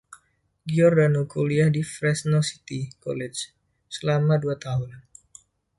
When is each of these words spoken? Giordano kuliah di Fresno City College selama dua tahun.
Giordano 0.71 1.21
kuliah 1.31 1.69
di 1.75 1.83
Fresno 1.93 2.39
City 2.49 2.79
College 3.03 3.39
selama 3.95 4.33
dua 4.43 4.55
tahun. 4.65 4.89